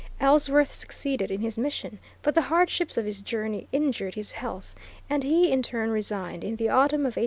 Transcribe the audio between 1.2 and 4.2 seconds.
in his mission, but the hardships of his journey injured